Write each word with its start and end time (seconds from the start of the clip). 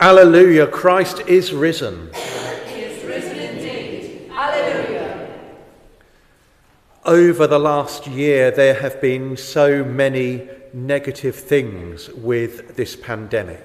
Alleluia, 0.00 0.66
Christ 0.66 1.20
is 1.28 1.52
risen. 1.52 2.10
He 2.66 2.80
is 2.80 3.04
risen 3.04 3.38
indeed. 3.38 4.28
Alleluia. 4.28 5.28
Over 7.04 7.46
the 7.46 7.60
last 7.60 8.08
year, 8.08 8.50
there 8.50 8.74
have 8.74 9.00
been 9.00 9.36
so 9.36 9.84
many 9.84 10.48
negative 10.72 11.36
things 11.36 12.08
with 12.08 12.74
this 12.74 12.96
pandemic. 12.96 13.62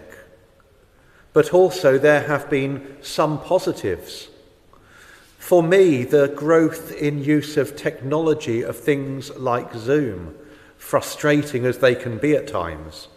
But 1.34 1.52
also, 1.52 1.98
there 1.98 2.22
have 2.22 2.48
been 2.48 2.98
some 3.02 3.42
positives. 3.42 4.30
For 5.40 5.64
me, 5.64 6.04
the 6.04 6.28
growth 6.28 6.92
in 6.92 7.24
use 7.24 7.58
of 7.58 7.76
technology 7.76 8.62
of 8.62 8.78
things 8.78 9.32
like 9.36 9.74
Zoom, 9.74 10.36
frustrating 10.78 11.66
as 11.66 11.80
they 11.80 11.96
can 11.96 12.20
be 12.20 12.36
at 12.36 12.48
times, 12.48 13.08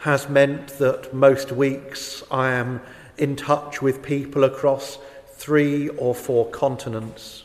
has 0.00 0.28
meant 0.28 0.78
that 0.78 1.12
most 1.14 1.52
weeks 1.52 2.22
I 2.30 2.52
am 2.52 2.80
in 3.18 3.36
touch 3.36 3.82
with 3.82 4.02
people 4.02 4.44
across 4.44 4.98
three 5.34 5.88
or 5.90 6.14
four 6.14 6.48
continents, 6.50 7.44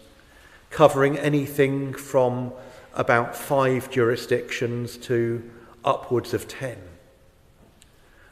covering 0.70 1.17
anything 1.17 1.93
from 1.93 2.53
about 2.93 3.35
five 3.35 3.89
jurisdictions 3.89 4.98
to 4.98 5.49
upwards 5.84 6.34
of 6.34 6.48
ten. 6.48 6.77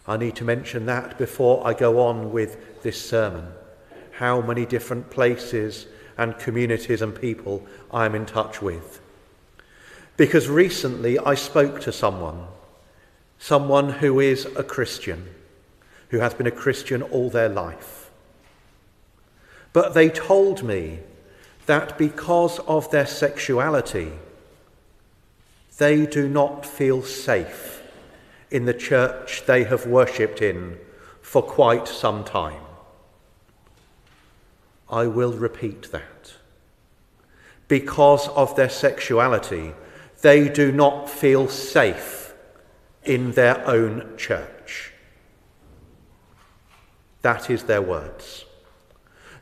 I 0.07 0.17
need 0.17 0.35
to 0.37 0.45
mention 0.45 0.85
that 0.85 1.17
before 1.17 1.65
I 1.65 1.73
go 1.73 1.99
on 1.99 2.31
with 2.31 2.81
this 2.81 2.99
sermon. 3.03 3.47
How 4.11 4.41
many 4.41 4.65
different 4.65 5.09
places 5.09 5.87
and 6.17 6.37
communities 6.37 7.01
and 7.01 7.13
people 7.13 7.65
I 7.91 8.05
am 8.05 8.15
in 8.15 8.25
touch 8.25 8.61
with. 8.61 9.01
Because 10.15 10.47
recently 10.47 11.17
I 11.19 11.35
spoke 11.35 11.81
to 11.81 11.91
someone 11.91 12.45
someone 13.43 13.89
who 13.89 14.21
is 14.21 14.45
a 14.55 14.63
Christian, 14.63 15.21
who 16.11 16.19
has 16.19 16.33
been 16.33 16.47
a 16.47 16.59
Christian 16.65 17.01
all 17.01 17.29
their 17.29 17.49
life. 17.49 18.09
But 19.73 19.93
they 19.93 20.09
told 20.09 20.63
me 20.63 20.99
that 21.65 21.97
because 21.97 22.59
of 22.59 22.89
their 22.89 23.05
sexuality, 23.05 24.13
they 25.77 26.05
do 26.05 26.29
not 26.29 26.65
feel 26.65 27.03
safe 27.03 27.83
in 28.49 28.63
the 28.63 28.73
church 28.73 29.43
they 29.45 29.65
have 29.65 29.85
worshipped 29.85 30.41
in 30.41 30.77
for 31.21 31.41
quite 31.41 31.85
some 31.85 32.23
time. 32.23 32.63
I 34.89 35.07
will 35.07 35.33
repeat 35.33 35.91
that. 35.91 36.35
Because 37.67 38.29
of 38.29 38.55
their 38.55 38.69
sexuality, 38.69 39.73
they 40.21 40.47
do 40.47 40.71
not 40.71 41.09
feel 41.09 41.49
safe 41.49 42.22
in 43.05 43.31
their 43.33 43.65
own 43.67 44.15
church. 44.17 44.91
That 47.21 47.49
is 47.49 47.63
their 47.63 47.81
words. 47.81 48.45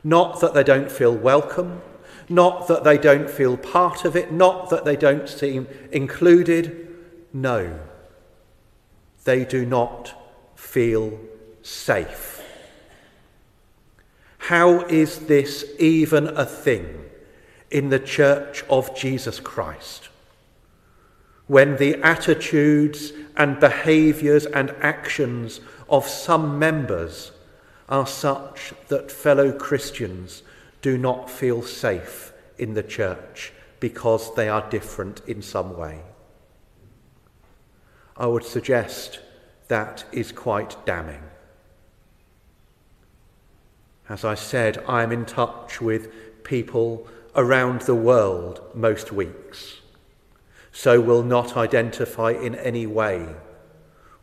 Not 0.04 0.40
that 0.40 0.54
they 0.54 0.64
don't 0.64 0.90
feel 0.90 1.14
welcome, 1.14 1.80
not 2.28 2.68
that 2.68 2.84
they 2.84 2.98
don't 2.98 3.30
feel 3.30 3.56
part 3.56 4.04
of 4.04 4.16
it, 4.16 4.32
not 4.32 4.70
that 4.70 4.84
they 4.84 4.96
don't 4.96 5.28
seem 5.28 5.68
included. 5.90 6.88
No, 7.32 7.78
they 9.24 9.44
do 9.44 9.66
not 9.66 10.14
feel 10.56 11.18
safe. 11.62 12.42
How 14.38 14.80
is 14.86 15.20
this 15.26 15.64
even 15.78 16.26
a 16.28 16.44
thing 16.44 17.04
in 17.70 17.90
the 17.90 18.00
church 18.00 18.64
of 18.68 18.94
Jesus 18.96 19.38
Christ? 19.38 20.08
When 21.52 21.76
the 21.76 21.96
attitudes 21.96 23.12
and 23.36 23.60
behaviours 23.60 24.46
and 24.46 24.70
actions 24.80 25.60
of 25.86 26.08
some 26.08 26.58
members 26.58 27.32
are 27.90 28.06
such 28.06 28.72
that 28.88 29.12
fellow 29.12 29.52
Christians 29.52 30.44
do 30.80 30.96
not 30.96 31.28
feel 31.28 31.60
safe 31.60 32.32
in 32.56 32.72
the 32.72 32.82
church 32.82 33.52
because 33.80 34.34
they 34.34 34.48
are 34.48 34.66
different 34.70 35.20
in 35.26 35.42
some 35.42 35.76
way. 35.76 36.00
I 38.16 38.28
would 38.28 38.44
suggest 38.44 39.20
that 39.68 40.06
is 40.10 40.32
quite 40.32 40.86
damning. 40.86 41.24
As 44.08 44.24
I 44.24 44.36
said, 44.36 44.82
I 44.88 45.02
am 45.02 45.12
in 45.12 45.26
touch 45.26 45.82
with 45.82 46.44
people 46.44 47.06
around 47.36 47.82
the 47.82 47.94
world 47.94 48.62
most 48.74 49.12
weeks 49.12 49.81
so 50.72 51.00
will 51.00 51.22
not 51.22 51.56
identify 51.56 52.32
in 52.32 52.54
any 52.54 52.86
way 52.86 53.28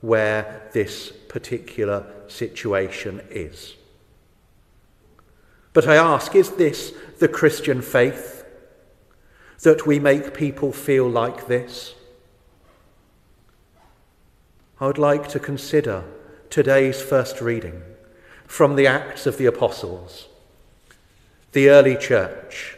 where 0.02 0.70
this 0.74 1.12
particular 1.28 2.06
situation 2.28 3.22
is. 3.30 3.76
But 5.74 5.88
I 5.88 5.96
ask, 5.96 6.36
is 6.36 6.52
this 6.52 6.94
the 7.20 7.28
Christian 7.28 7.82
faith 7.82 8.44
that 9.62 9.86
we 9.86 10.00
make 10.00 10.34
people 10.34 10.74
feel 10.74 11.08
like 11.08 11.48
this? 11.48 11.94
I 14.80 14.88
would 14.88 14.98
like 14.98 15.28
to 15.30 15.40
consider 15.40 16.04
today's 16.50 17.02
first 17.02 17.42
reading 17.42 17.84
from 18.48 18.76
the 18.76 18.88
Acts 18.88 19.28
of 19.28 19.38
the 19.38 19.46
Apostles, 19.46 20.28
the 21.52 21.70
early 21.70 21.96
church. 21.96 22.78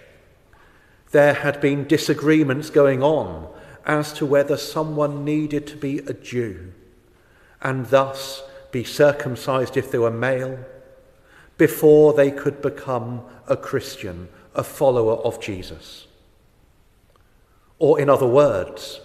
There 1.11 1.35
had 1.35 1.61
been 1.61 1.87
disagreements 1.87 2.69
going 2.69 3.03
on 3.03 3.47
as 3.85 4.13
to 4.13 4.25
whether 4.25 4.57
someone 4.57 5.25
needed 5.25 5.67
to 5.67 5.75
be 5.75 5.99
a 5.99 6.13
Jew 6.13 6.73
and 7.61 7.85
thus 7.87 8.43
be 8.71 8.83
circumcised 8.83 9.77
if 9.77 9.91
they 9.91 9.97
were 9.97 10.11
male 10.11 10.59
before 11.57 12.13
they 12.13 12.31
could 12.31 12.61
become 12.61 13.21
a 13.47 13.55
Christian, 13.57 14.29
a 14.55 14.63
follower 14.63 15.15
of 15.17 15.39
Jesus. 15.39 16.07
Or, 17.77 17.99
in 17.99 18.09
other 18.09 18.27
words, 18.27 18.99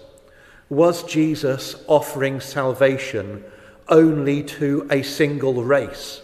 was 0.69 1.03
Jesus 1.03 1.75
offering 1.87 2.39
salvation 2.39 3.43
only 3.89 4.43
to 4.43 4.87
a 4.89 5.01
single 5.01 5.63
race, 5.63 6.21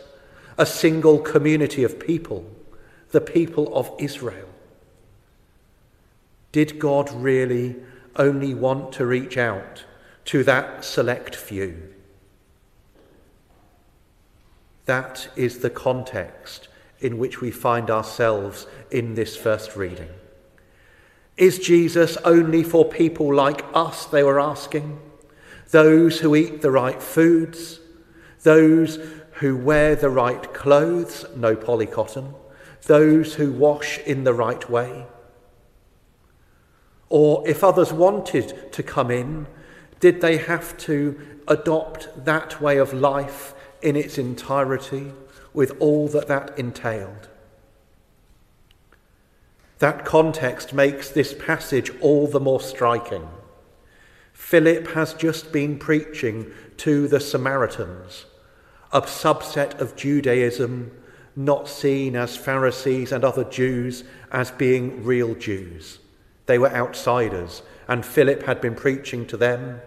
a 0.58 0.66
single 0.66 1.20
community 1.20 1.84
of 1.84 2.00
people, 2.00 2.46
the 3.12 3.22
people 3.22 3.74
of 3.76 3.92
Israel? 4.00 4.50
Did 6.52 6.80
God 6.80 7.12
really 7.12 7.76
only 8.16 8.54
want 8.54 8.92
to 8.94 9.06
reach 9.06 9.38
out 9.38 9.86
to 10.26 10.44
that 10.44 10.84
select 10.84 11.36
few. 11.36 11.94
That 14.86 15.30
is 15.36 15.60
the 15.60 15.70
context 15.70 16.68
in 17.00 17.18
which 17.18 17.42
we 17.42 17.52
find 17.52 17.90
ourselves 17.90 18.68
in 18.92 19.16
this 19.16 19.36
first 19.36 19.76
reading. 19.76 20.10
Is 21.38 21.60
Jesus 21.60 22.18
only 22.18 22.64
for 22.64 22.86
people 22.86 23.34
like 23.34 23.64
us, 23.74 24.06
they 24.06 24.24
were 24.24 24.40
asking? 24.40 25.00
Those 25.72 26.20
who 26.20 26.36
eat 26.36 26.62
the 26.62 26.72
right 26.72 27.02
foods, 27.02 27.80
those 28.44 29.00
who 29.34 29.58
wear 29.58 29.96
the 29.96 30.10
right 30.10 30.54
clothes, 30.54 31.26
no 31.36 31.56
polycotton, 31.56 32.36
those 32.84 33.36
who 33.36 33.52
wash 33.52 33.98
in 34.00 34.24
the 34.24 34.34
right 34.34 34.70
way? 34.70 35.06
Or 37.10 37.48
if 37.48 37.64
others 37.64 37.94
wanted 37.94 38.72
to 38.74 38.84
come 38.84 39.12
in, 39.12 39.48
did 40.00 40.22
they 40.22 40.38
have 40.38 40.78
to 40.80 41.20
adopt 41.48 42.26
that 42.26 42.62
way 42.62 42.78
of 42.78 42.94
life 42.94 43.54
in 43.82 43.96
its 43.96 44.18
entirety 44.18 45.14
with 45.54 45.76
all 45.80 46.08
that 46.10 46.28
that 46.28 46.58
entailed? 46.58 47.30
That 49.80 50.06
context 50.06 50.74
makes 50.74 51.10
this 51.10 51.34
passage 51.34 51.92
all 52.00 52.28
the 52.28 52.40
more 52.40 52.62
striking. 52.62 53.28
Philip 54.32 54.88
has 54.90 55.14
just 55.14 55.52
been 55.52 55.78
preaching 55.78 56.52
to 56.78 57.08
the 57.08 57.20
Samaritans, 57.20 58.26
a 58.92 59.02
subset 59.02 59.80
of 59.80 59.96
Judaism 59.96 60.92
not 61.36 61.68
seen 61.68 62.16
as 62.16 62.38
Pharisees 62.38 63.12
and 63.12 63.24
other 63.24 63.44
Jews 63.44 64.04
as 64.32 64.52
being 64.52 65.04
real 65.04 65.34
Jews. 65.36 66.00
They 66.46 66.58
were 66.58 66.74
outsiders, 66.74 67.62
and 67.88 68.06
Philip 68.06 68.44
had 68.44 68.62
been 68.62 68.76
preaching 68.76 69.26
to 69.28 69.38
them. 69.38 69.82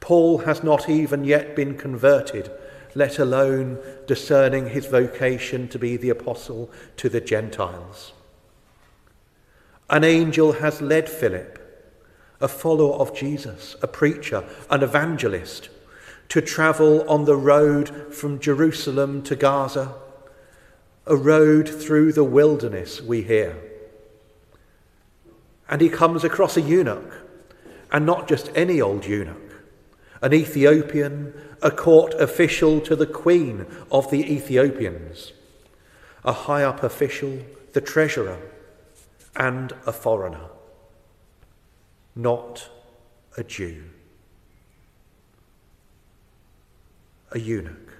Paul 0.00 0.38
has 0.38 0.62
not 0.62 0.88
even 0.88 1.24
yet 1.24 1.56
been 1.56 1.76
converted, 1.76 2.50
let 2.94 3.18
alone 3.18 3.78
discerning 4.06 4.70
his 4.70 4.86
vocation 4.86 5.68
to 5.68 5.78
be 5.78 5.96
the 5.96 6.10
apostle 6.10 6.70
to 6.96 7.08
the 7.08 7.20
Gentiles. 7.20 8.12
An 9.90 10.04
angel 10.04 10.52
has 10.54 10.80
led 10.80 11.08
Philip, 11.08 11.58
a 12.40 12.48
follower 12.48 12.94
of 12.94 13.16
Jesus, 13.16 13.76
a 13.82 13.88
preacher, 13.88 14.44
an 14.70 14.82
evangelist, 14.82 15.70
to 16.28 16.40
travel 16.40 17.08
on 17.08 17.24
the 17.24 17.36
road 17.36 18.14
from 18.14 18.38
Jerusalem 18.38 19.22
to 19.22 19.34
Gaza, 19.34 19.94
a 21.06 21.16
road 21.16 21.68
through 21.68 22.12
the 22.12 22.24
wilderness, 22.24 23.00
we 23.00 23.22
hear 23.22 23.56
and 25.68 25.80
he 25.80 25.88
comes 25.88 26.24
across 26.24 26.56
a 26.56 26.60
eunuch, 26.60 27.26
and 27.92 28.06
not 28.06 28.28
just 28.28 28.50
any 28.54 28.80
old 28.80 29.06
eunuch, 29.06 29.36
an 30.22 30.32
Ethiopian, 30.32 31.32
a 31.62 31.70
court 31.70 32.14
official 32.14 32.80
to 32.80 32.96
the 32.96 33.06
queen 33.06 33.66
of 33.90 34.10
the 34.10 34.32
Ethiopians, 34.32 35.32
a 36.24 36.32
high 36.32 36.64
up 36.64 36.82
official, 36.82 37.38
the 37.72 37.80
treasurer, 37.80 38.38
and 39.36 39.72
a 39.86 39.92
foreigner, 39.92 40.48
not 42.16 42.68
a 43.36 43.44
Jew. 43.44 43.84
A 47.30 47.38
eunuch, 47.38 47.92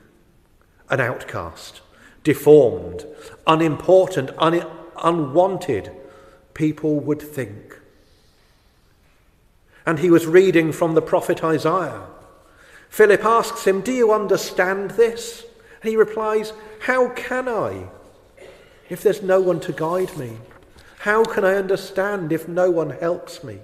an 0.88 1.00
outcast, 1.00 1.82
deformed, 2.25 3.05
unimportant, 3.47 4.31
un- 4.38 4.67
unwanted, 5.03 5.93
people 6.59 6.99
would 6.99 7.23
think. 7.23 7.79
And 9.87 10.01
he 10.01 10.11
was 10.11 10.27
reading 10.27 10.73
from 10.73 10.95
the 10.95 11.01
prophet 11.01 11.45
Isaiah. 11.45 12.03
Philip 12.91 13.25
asks 13.25 13.65
him, 13.65 13.81
Do 13.81 13.93
you 13.93 14.13
understand 14.13 14.91
this? 14.93 15.45
And 15.81 15.91
he 15.91 15.97
replies, 15.97 16.53
How 16.81 17.11
can 17.11 17.49
I 17.49 17.87
if 18.91 19.03
there's 19.03 19.23
no 19.23 19.41
one 19.41 19.61
to 19.61 19.73
guide 19.73 20.17
me? 20.19 20.39
How 20.99 21.23
can 21.23 21.45
I 21.45 21.55
understand 21.55 22.33
if 22.33 22.49
no 22.49 22.73
one 22.73 22.91
helps 22.91 23.45
me? 23.45 23.61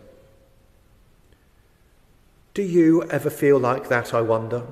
Do 2.55 2.63
you 2.63 3.03
ever 3.11 3.29
feel 3.29 3.59
like 3.59 3.89
that, 3.89 4.15
I 4.15 4.21
wonder? 4.21 4.63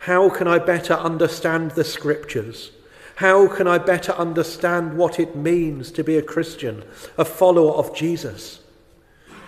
How 0.00 0.30
can 0.30 0.48
I 0.48 0.58
better 0.58 0.94
understand 0.94 1.72
the 1.72 1.84
scriptures? 1.84 2.70
How 3.18 3.48
can 3.48 3.66
I 3.66 3.78
better 3.78 4.12
understand 4.12 4.96
what 4.96 5.18
it 5.18 5.34
means 5.34 5.90
to 5.90 6.04
be 6.04 6.16
a 6.16 6.22
Christian, 6.22 6.84
a 7.16 7.24
follower 7.24 7.72
of 7.72 7.92
Jesus? 7.92 8.60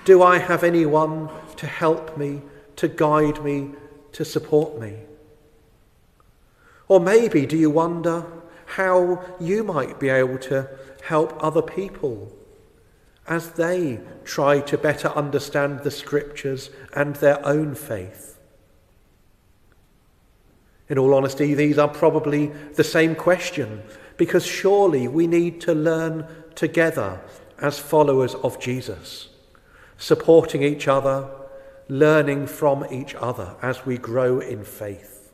Do 0.04 0.24
I 0.24 0.38
have 0.38 0.64
anyone 0.64 1.28
to 1.54 1.68
help 1.68 2.18
me, 2.18 2.42
to 2.74 2.88
guide 2.88 3.44
me, 3.44 3.70
to 4.10 4.24
support 4.24 4.80
me? 4.80 4.96
Or 6.88 6.98
maybe 6.98 7.46
do 7.46 7.56
you 7.56 7.70
wonder 7.70 8.26
how 8.66 9.24
you 9.38 9.62
might 9.62 10.00
be 10.00 10.08
able 10.08 10.38
to 10.38 10.68
help 11.04 11.32
other 11.40 11.62
people 11.62 12.36
as 13.28 13.52
they 13.52 14.00
try 14.24 14.58
to 14.62 14.78
better 14.78 15.10
understand 15.10 15.84
the 15.84 15.92
scriptures 15.92 16.70
and 16.92 17.14
their 17.14 17.46
own 17.46 17.76
faith? 17.76 18.39
In 20.90 20.98
all 20.98 21.14
honesty, 21.14 21.54
these 21.54 21.78
are 21.78 21.88
probably 21.88 22.48
the 22.74 22.84
same 22.84 23.14
question 23.14 23.82
because 24.16 24.44
surely 24.44 25.06
we 25.06 25.28
need 25.28 25.60
to 25.62 25.72
learn 25.72 26.26
together 26.56 27.20
as 27.58 27.78
followers 27.78 28.34
of 28.34 28.58
Jesus, 28.60 29.28
supporting 29.96 30.64
each 30.64 30.88
other, 30.88 31.30
learning 31.88 32.48
from 32.48 32.84
each 32.90 33.14
other 33.14 33.54
as 33.62 33.86
we 33.86 33.96
grow 33.98 34.40
in 34.40 34.64
faith. 34.64 35.32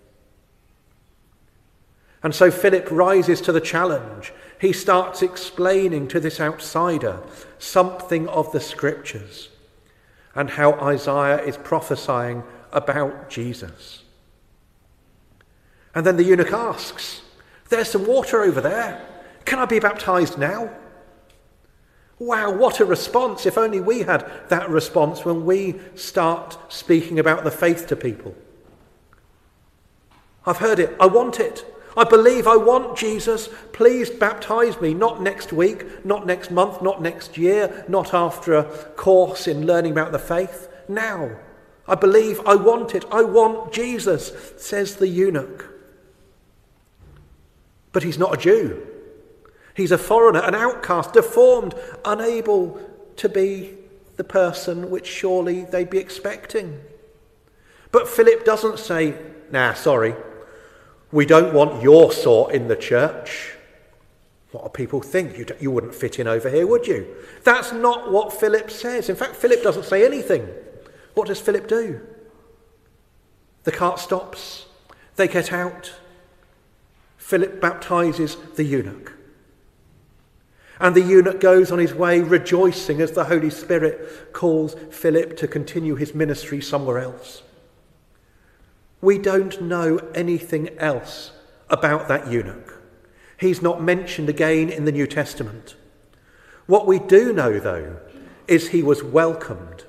And 2.23 2.35
so 2.35 2.51
Philip 2.51 2.91
rises 2.91 3.41
to 3.43 3.53
the 3.53 3.61
challenge. 3.61 4.35
He 4.61 4.73
starts 4.73 5.23
explaining 5.23 6.09
to 6.09 6.21
this 6.21 6.39
outsider 6.39 7.21
something 7.59 8.29
of 8.29 8.53
the 8.53 8.61
scriptures 8.61 9.49
and 10.35 10.51
how 10.51 10.73
Isaiah 10.75 11.43
is 11.43 11.57
prophesying 11.57 12.43
about 12.73 13.31
Jesus. 13.31 14.03
And 15.97 16.05
then 16.05 16.19
the 16.19 16.25
eunuch 16.25 16.53
asks, 16.53 17.23
There's 17.71 17.89
some 17.89 18.07
water 18.07 18.43
over 18.43 18.61
there. 18.61 19.01
Can 19.47 19.59
I 19.59 19.65
be 19.65 19.79
baptized 19.79 20.37
now? 20.37 20.71
Wow, 22.19 22.51
what 22.51 22.81
a 22.81 22.85
response. 22.85 23.47
If 23.47 23.57
only 23.57 23.81
we 23.81 24.01
had 24.01 24.31
that 24.51 24.69
response 24.69 25.25
when 25.25 25.47
we 25.47 25.81
start 25.95 26.59
speaking 26.71 27.19
about 27.19 27.45
the 27.45 27.51
faith 27.51 27.87
to 27.87 27.97
people. 27.97 28.35
I've 30.45 30.59
heard 30.59 30.81
it. 30.81 30.95
I 31.01 31.07
want 31.07 31.41
it. 31.41 31.65
I 31.97 32.05
believe 32.05 32.47
I 32.47 32.57
want 32.57 32.99
Jesus. 32.99 33.49
Please 33.73 34.11
baptize 34.11 34.79
me. 34.79 34.93
Not 34.93 35.23
next 35.23 35.51
week, 35.51 36.05
not 36.05 36.27
next 36.27 36.51
month, 36.51 36.83
not 36.83 37.01
next 37.01 37.39
year, 37.39 37.87
not 37.89 38.13
after 38.13 38.53
a 38.53 38.65
course 38.65 39.49
in 39.49 39.67
learning 39.67 39.93
about 39.93 40.13
the 40.13 40.19
faith. 40.19 40.69
Now. 40.89 41.39
I 41.89 41.95
believe 41.95 42.41
I 42.45 42.55
want 42.57 42.95
it. 42.95 43.05
I 43.11 43.23
want 43.23 43.73
Jesus, 43.73 44.33
says 44.59 44.97
the 44.97 45.09
eunuch. 45.09 45.76
But 47.97 48.03
he's 48.03 48.19
not 48.19 48.35
a 48.35 48.37
Jew. 48.37 48.87
He's 49.73 49.91
a 49.91 49.97
foreigner, 49.97 50.41
an 50.41 50.55
outcast, 50.55 51.15
deformed, 51.15 51.75
unable 52.05 52.79
to 53.17 53.27
be 53.27 53.75
the 54.17 54.23
person 54.23 54.91
which 54.91 55.07
surely 55.07 55.65
they'd 55.65 55.89
be 55.89 55.97
expecting. 55.97 56.79
But 57.93 58.07
Philip 58.07 58.45
doesn't 58.45 58.81
say, 58.81 59.15
nah, 59.51 59.73
sorry, 59.73 60.15
we 61.11 61.25
don't 61.25 61.55
want 61.55 61.83
your 61.83 62.13
sort 62.13 62.53
in 62.53 62.69
the 62.69 62.77
church. 62.77 63.55
What 64.53 64.65
do 64.65 64.69
people 64.77 65.01
think? 65.01 65.39
You, 65.39 65.47
you 65.59 65.71
wouldn't 65.71 65.95
fit 65.95 66.19
in 66.19 66.27
over 66.29 66.51
here, 66.51 66.67
would 66.67 66.87
you? 66.87 67.17
That's 67.45 67.73
not 67.73 68.13
what 68.13 68.31
Philip 68.31 68.71
says. 68.71 69.09
In 69.09 69.17
fact, 69.17 69.37
Philip 69.37 69.63
doesn't 69.63 69.87
say 69.87 70.05
anything. 70.05 70.47
What 71.15 71.29
does 71.29 71.41
Philip 71.41 71.67
do? 71.67 72.07
The 73.65 73.73
cart 73.73 73.99
stops, 74.01 74.67
they 75.15 75.29
get 75.29 75.51
out. 75.51 75.95
Philip 77.27 77.61
baptizes 77.61 78.37
the 78.55 78.63
eunuch. 78.63 79.13
And 80.79 80.95
the 80.95 81.03
eunuch 81.03 81.41
goes 81.41 81.73
on 81.73 81.81
his 81.81 81.93
way 81.93 82.21
rejoicing 82.21 83.01
as 83.01 83.11
the 83.11 83.25
Holy 83.25 83.51
Spirit 83.51 84.33
calls 84.33 84.77
Philip 84.93 85.37
to 85.39 85.49
continue 85.49 85.97
his 85.97 86.15
ministry 86.15 86.61
somewhere 86.61 87.01
else. 87.01 87.43
We 89.01 89.19
don't 89.19 89.61
know 89.61 89.99
anything 90.15 90.79
else 90.79 91.33
about 91.69 92.07
that 92.07 92.31
eunuch. 92.31 92.81
He's 93.41 93.61
not 93.61 93.83
mentioned 93.83 94.29
again 94.29 94.71
in 94.71 94.85
the 94.85 94.93
New 94.93 95.09
Testament. 95.09 95.75
What 96.67 96.87
we 96.87 97.01
do 97.01 97.33
know, 97.33 97.59
though, 97.59 97.99
is 98.47 98.69
he 98.69 98.85
was 98.85 99.03
welcomed, 99.03 99.83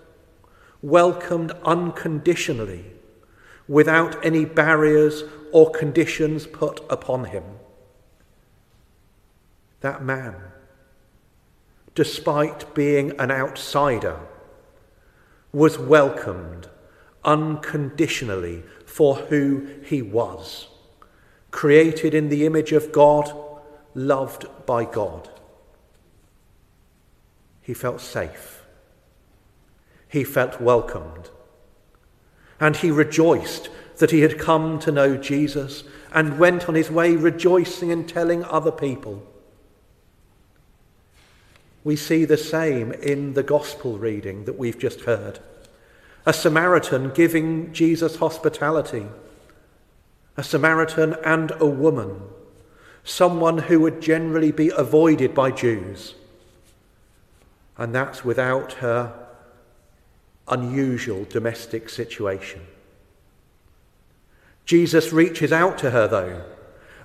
welcomed 0.81 1.51
unconditionally, 1.63 2.94
without 3.68 4.25
any 4.25 4.44
barriers 4.44 5.24
or 5.51 5.71
conditions 5.71 6.47
put 6.47 6.81
upon 6.89 7.25
him. 7.25 7.44
That 9.81 10.03
man, 10.03 10.35
despite 11.95 12.73
being 12.73 13.19
an 13.19 13.31
outsider, 13.31 14.19
was 15.51 15.77
welcomed 15.77 16.69
unconditionally 17.23 18.63
for 18.85 19.15
who 19.15 19.67
he 19.83 20.01
was, 20.01 20.67
created 21.51 22.13
in 22.13 22.29
the 22.29 22.45
image 22.45 22.71
of 22.71 22.92
God, 22.92 23.31
loved 23.94 24.45
by 24.66 24.85
God. 24.85 25.30
He 27.61 27.73
felt 27.73 27.99
safe. 27.99 28.63
He 30.07 30.23
felt 30.23 30.61
welcomed. 30.61 31.30
And 32.59 32.77
he 32.77 32.92
rejoiced 32.92 33.69
that 33.97 34.11
he 34.11 34.21
had 34.21 34.39
come 34.39 34.80
to 34.80 34.92
know 34.92 35.18
Jesus 35.18 35.83
and 36.13 36.39
went 36.39 36.69
on 36.69 36.75
his 36.75 36.89
way 36.89 37.16
rejoicing 37.16 37.92
and 37.92 38.07
telling 38.07 38.44
other 38.45 38.71
people. 38.71 39.23
We 41.83 41.95
see 41.95 42.25
the 42.25 42.37
same 42.37 42.92
in 42.92 43.33
the 43.33 43.44
gospel 43.44 43.97
reading 43.97 44.45
that 44.45 44.57
we've 44.57 44.77
just 44.77 45.01
heard. 45.01 45.39
A 46.25 46.33
Samaritan 46.33 47.11
giving 47.11 47.71
Jesus 47.71 48.18
hospitality, 48.18 49.07
a 50.35 50.44
Samaritan 50.44 51.16
and 51.23 51.51
a 51.59 51.66
woman, 51.66 52.21
someone 53.04 53.57
who 53.57 53.80
would 53.80 54.01
generally 54.01 54.51
be 54.51 54.69
avoided 54.75 55.33
by 55.33 55.51
Jews. 55.51 56.16
And 57.77 57.95
that's 57.95 58.25
without 58.25 58.73
her 58.73 59.13
unusual 60.47 61.25
domestic 61.25 61.89
situation. 61.89 62.61
Jesus 64.68 65.14
reaches 65.14 65.54
out 65.54 65.78
to 65.78 65.92
her, 65.92 66.09
though, 66.09 66.44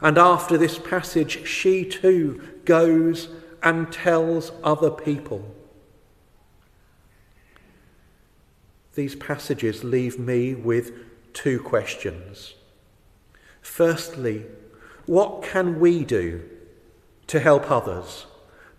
and 0.01 0.19
after 0.19 0.59
this 0.59 0.79
passage, 0.81 1.47
she 1.47 1.85
too 1.85 2.43
goes 2.65 3.29
and 3.63 3.93
tells 3.93 4.51
other 4.65 4.91
people. 4.91 5.55
These 8.97 9.15
passages 9.15 9.85
leave 9.85 10.19
me 10.19 10.57
with 10.57 10.93
two 11.33 11.61
questions. 11.61 12.55
Firstly, 13.61 14.45
what 15.07 15.45
can 15.45 15.79
we 15.79 16.05
do 16.05 16.43
to 17.29 17.39
help 17.39 17.71
others, 17.71 18.27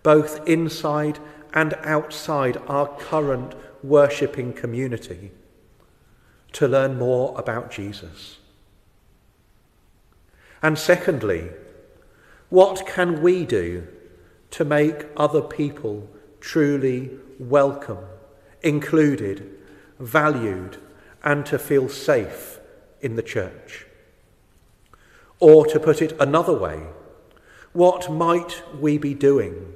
both 0.04 0.46
inside 0.46 1.20
and 1.54 1.74
outside 1.84 2.58
our 2.68 2.90
current 2.98 3.56
worshipping 3.82 4.52
community, 4.52 5.32
to 6.52 6.68
learn 6.68 7.00
more 7.00 7.34
about 7.40 7.72
Jesus? 7.72 8.40
And 10.64 10.80
secondly, 10.80 11.50
what 12.50 12.88
can 12.88 13.22
we 13.22 13.46
do 13.46 13.86
to 14.52 14.64
make 14.64 15.08
other 15.18 15.42
people 15.42 16.10
truly 16.40 17.12
welcome, 17.38 18.06
included, 18.62 19.58
valued, 20.00 20.78
and 21.22 21.46
to 21.48 21.60
feel 21.60 21.90
safe 21.90 22.60
in 23.02 23.18
the 23.18 23.22
church? 23.22 23.86
Or 25.42 25.66
to 25.66 25.82
put 25.82 26.02
it 26.02 26.16
another 26.18 26.58
way, 26.58 26.84
what 27.74 28.10
might 28.10 28.64
we 28.80 28.98
be 28.98 29.14
doing 29.14 29.74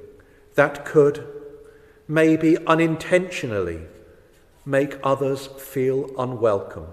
that 0.56 0.86
could, 0.86 1.28
maybe 2.08 2.58
unintentionally, 2.66 3.82
make 4.66 4.98
others 5.04 5.48
feel 5.48 6.10
unwelcome, 6.18 6.88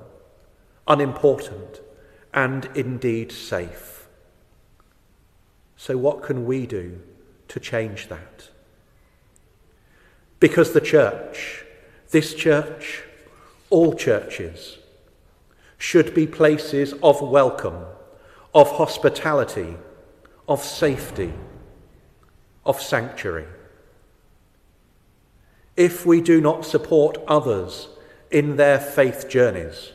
unimportant, 0.88 1.80
and 2.34 2.68
indeed 2.74 3.30
safe? 3.32 4.06
So, 5.76 5.96
what 5.96 6.22
can 6.22 6.44
we 6.44 6.66
do 6.66 7.00
to 7.48 7.60
change 7.60 8.08
that? 8.08 8.50
Because 10.40 10.72
the 10.72 10.80
church, 10.80 11.64
this 12.10 12.34
church, 12.34 13.02
all 13.70 13.94
churches, 13.94 14.78
should 15.78 16.14
be 16.14 16.26
places 16.26 16.92
of 17.02 17.22
welcome, 17.22 17.84
of 18.52 18.70
hospitality, 18.72 19.76
of 20.48 20.62
safety, 20.62 21.32
of 22.64 22.80
sanctuary. 22.80 23.46
If 25.76 26.06
we 26.06 26.20
do 26.20 26.40
not 26.40 26.64
support 26.64 27.18
others 27.26 27.88
in 28.30 28.56
their 28.56 28.78
faith 28.78 29.28
journeys, 29.28 29.92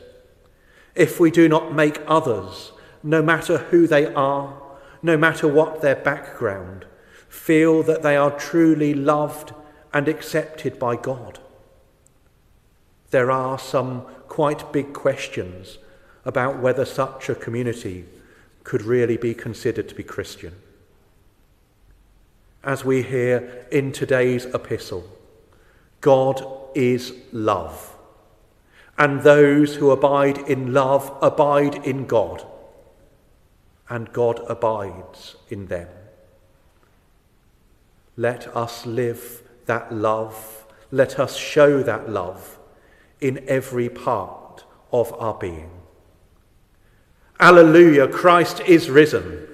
if 1.00 1.18
we 1.18 1.30
do 1.30 1.48
not 1.48 1.74
make 1.74 1.98
others, 2.06 2.72
no 3.02 3.22
matter 3.22 3.56
who 3.56 3.86
they 3.86 4.12
are, 4.12 4.60
no 5.02 5.16
matter 5.16 5.48
what 5.48 5.80
their 5.80 5.96
background, 5.96 6.84
feel 7.26 7.82
that 7.82 8.02
they 8.02 8.16
are 8.18 8.38
truly 8.38 8.92
loved 8.92 9.54
and 9.94 10.08
accepted 10.08 10.78
by 10.78 10.94
God. 10.96 11.38
There 13.12 13.30
are 13.30 13.58
some 13.58 14.02
quite 14.28 14.74
big 14.74 14.92
questions 14.92 15.78
about 16.26 16.60
whether 16.60 16.84
such 16.84 17.30
a 17.30 17.34
community 17.34 18.04
could 18.62 18.82
really 18.82 19.16
be 19.16 19.32
considered 19.32 19.88
to 19.88 19.94
be 19.94 20.02
Christian. 20.02 20.54
As 22.62 22.84
we 22.84 23.02
hear 23.02 23.66
in 23.72 23.90
today's 23.92 24.44
epistle, 24.44 25.08
God 26.02 26.44
is 26.74 27.14
love, 27.32 27.96
and 29.00 29.22
those 29.22 29.76
who 29.76 29.90
abide 29.90 30.36
in 30.36 30.74
love 30.74 31.16
abide 31.22 31.74
in 31.86 32.04
God, 32.04 32.46
and 33.88 34.12
God 34.12 34.42
abides 34.46 35.36
in 35.48 35.68
them. 35.68 35.88
Let 38.18 38.54
us 38.54 38.84
live 38.84 39.42
that 39.64 39.90
love, 39.90 40.66
let 40.90 41.18
us 41.18 41.34
show 41.34 41.82
that 41.82 42.10
love 42.10 42.58
in 43.22 43.42
every 43.48 43.88
part 43.88 44.64
of 44.92 45.14
our 45.14 45.32
being. 45.32 45.70
Alleluia, 47.40 48.06
Christ 48.06 48.60
is 48.60 48.90
risen. 48.90 49.46